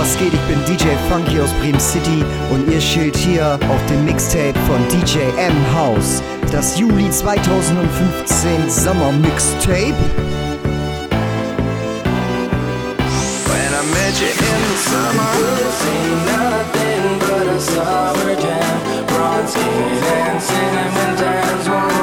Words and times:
was 0.00 0.16
geht? 0.16 0.32
Ich 0.32 0.40
bin 0.40 0.58
DJ 0.64 0.88
Funky 1.10 1.40
aus 1.40 1.52
Bremen 1.60 1.78
City 1.78 2.24
und 2.50 2.72
ihr 2.72 2.80
schilt 2.80 3.16
hier 3.16 3.58
auf 3.68 3.86
dem 3.88 4.04
Mixtape 4.06 4.54
von 4.66 4.80
DJ 4.88 5.18
M 5.36 5.54
House. 5.74 6.22
Das 6.50 6.78
Juli 6.78 7.10
2015 7.10 8.70
Sommer 8.70 9.12
Mixtape. 9.12 9.94
When 13.46 13.72
I 13.72 13.82
met 13.92 14.18
you 14.20 14.28
in 14.28 14.60
the 14.70 14.78
summer, 14.88 15.32
this 15.58 15.84
ain't 15.92 16.24
nothing 16.32 17.18
but 17.20 17.46
a 17.46 17.60
summer 17.60 18.34
jam. 18.40 19.06
Broad 19.06 19.48
skin 19.48 20.00
dancing 20.00 20.76
and 20.78 21.18
times 21.18 21.68
one. 21.68 21.99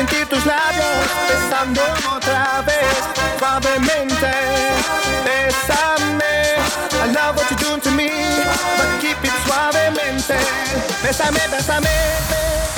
sentir 0.00 0.26
tus 0.28 0.46
labios 0.46 1.06
besando 1.28 1.82
otra 2.16 2.62
vez 2.62 2.94
suavemente. 3.38 4.30
Bésame, 5.26 6.56
I 7.04 7.12
love 7.12 7.36
what 7.36 7.50
you're 7.50 7.60
doing 7.60 7.82
to 7.82 7.90
me, 7.90 8.08
but 8.78 9.00
keep 9.02 9.22
it 9.22 9.36
suavemente. 9.44 10.36
Bésame, 11.02 11.40
bésame. 11.50 11.82
bésame. 11.82 12.69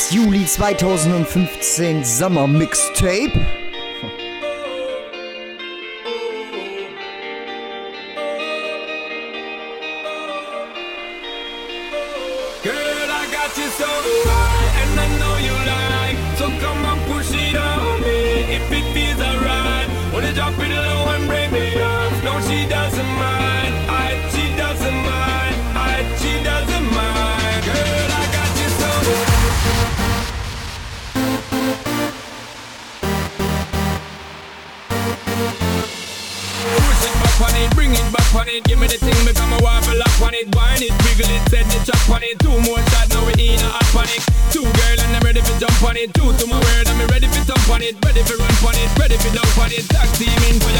das 0.00 0.12
Juli 0.12 0.46
2015 0.46 2.04
Sommer 2.04 2.46
Mixtape. 2.46 3.59
Two 42.40 42.56
more 42.66 42.80
shots, 42.90 43.12
now 43.14 43.24
we 43.24 43.32
in 43.36 43.60
a 43.60 43.68
hot 43.68 43.86
panic. 43.92 44.22
Two 44.50 44.64
girls 44.64 45.00
and 45.04 45.16
I'm 45.16 45.22
ready 45.22 45.40
for 45.40 45.56
jump 45.60 45.82
on 45.82 45.96
it. 45.96 46.12
Two 46.14 46.32
to 46.32 46.44
my 46.46 46.58
word, 46.58 46.88
I'm 46.88 47.00
ready 47.08 47.28
for 47.28 47.44
jump 47.44 47.68
on 47.70 47.82
it. 47.82 47.94
Ready 48.04 48.22
for 48.24 48.36
run 48.36 48.50
on 48.64 48.76
it, 48.76 48.90
ready 48.98 49.16
for 49.16 49.30
dump 49.34 49.58
on 49.58 49.70
it. 49.72 49.84
Tag 49.88 50.08
team 50.16 50.40
in 50.48 50.60
for 50.60 50.72
your 50.72 50.79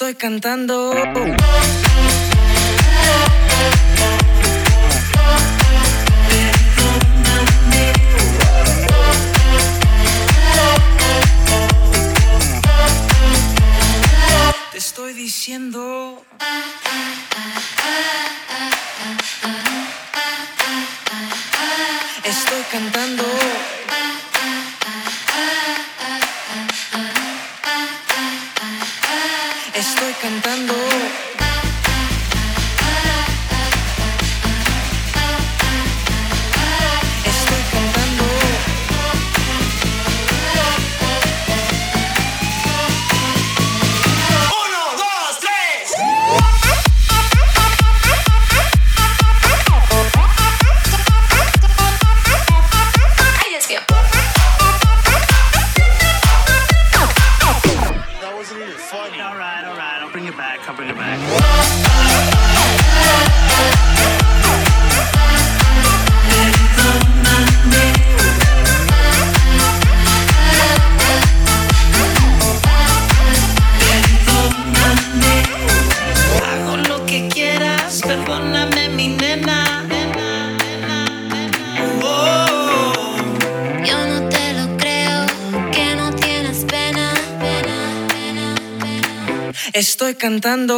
Estoy 0.00 0.14
cantando. 0.14 0.92
Te 14.70 14.78
estoy 14.78 15.14
diciendo. 15.14 16.24
Estoy 22.22 22.62
cantando. 22.70 23.27
Cantando. 90.18 90.77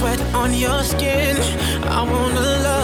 Sweat 0.00 0.20
on 0.34 0.54
your 0.54 0.82
skin. 0.82 1.36
I 1.98 2.02
wanna 2.10 2.40
love 2.40 2.79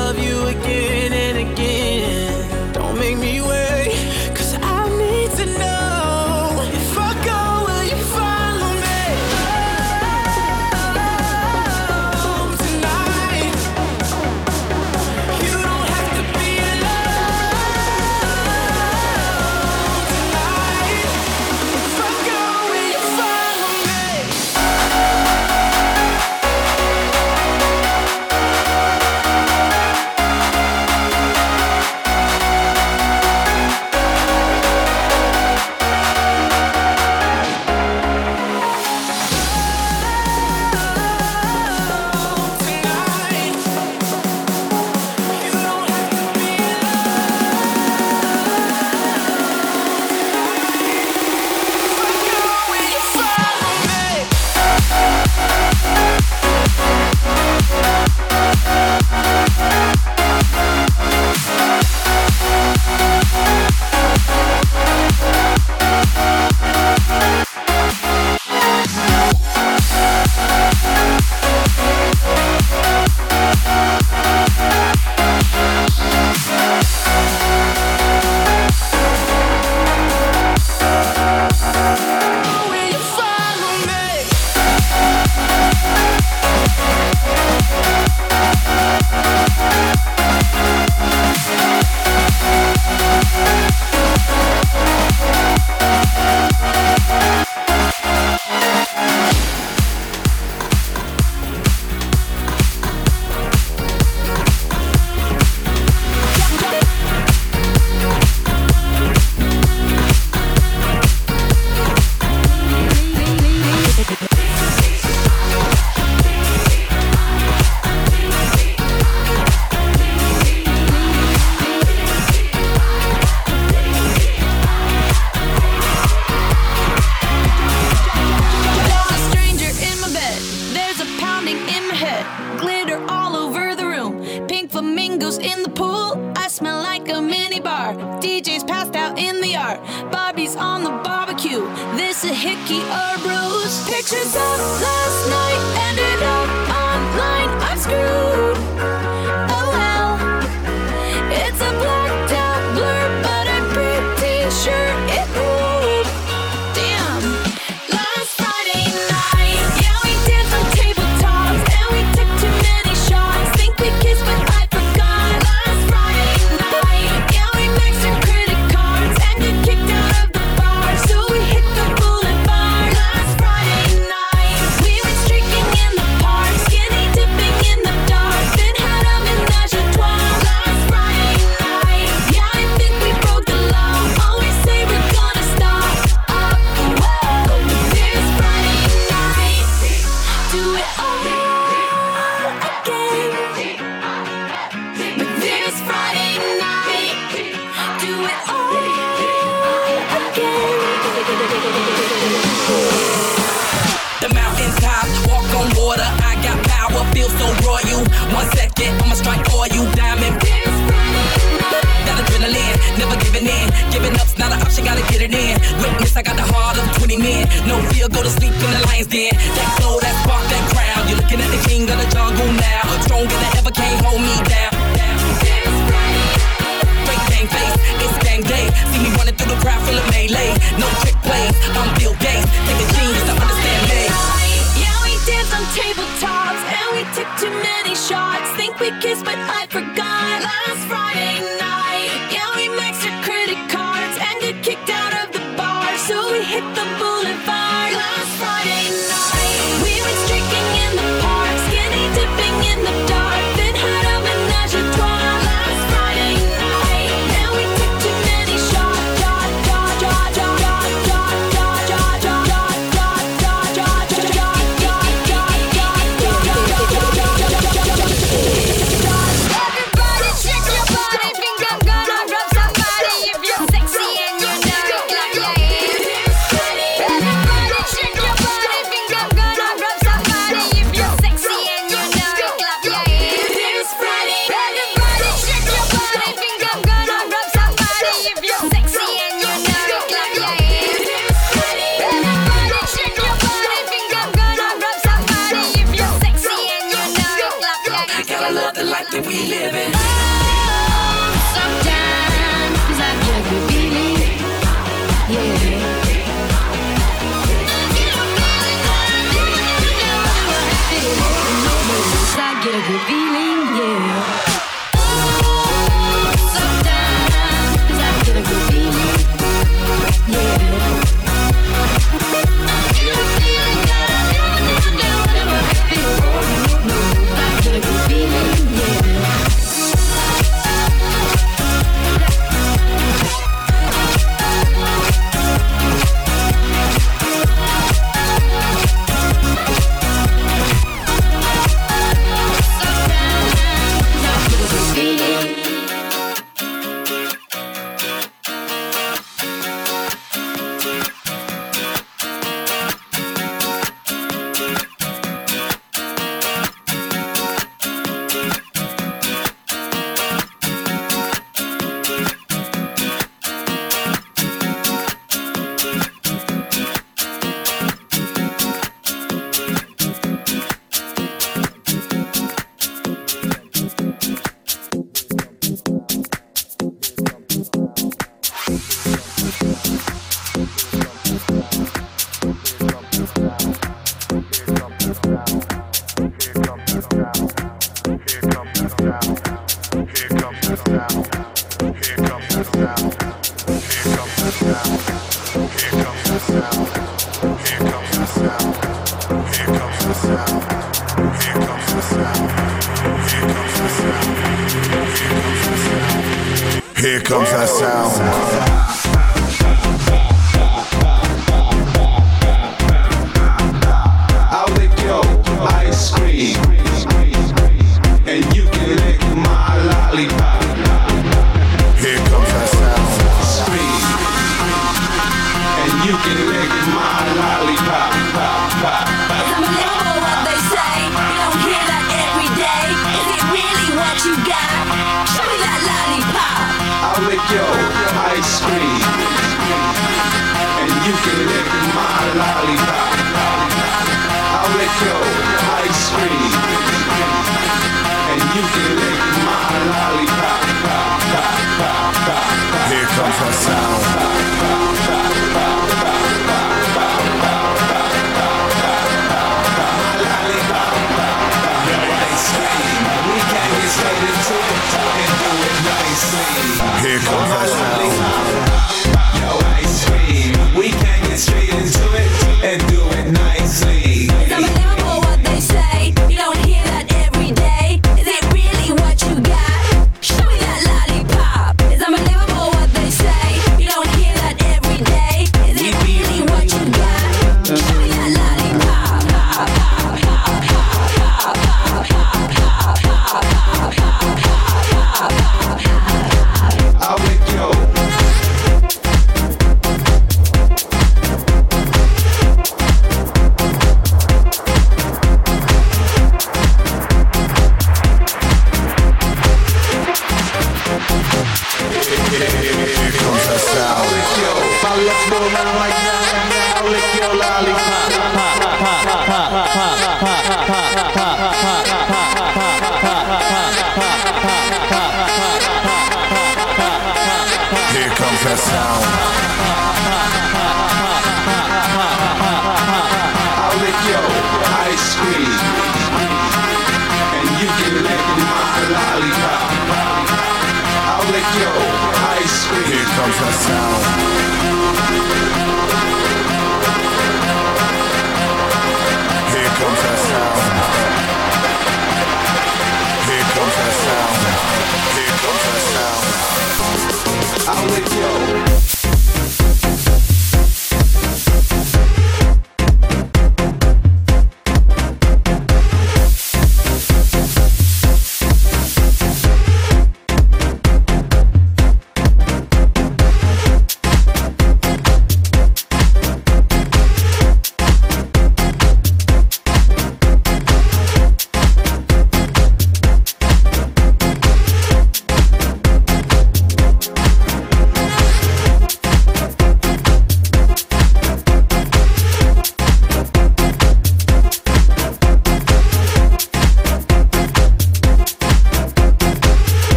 kiss, 239.06 239.22
but 239.22 239.38
I 239.38 239.65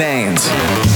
dance. 0.00 0.89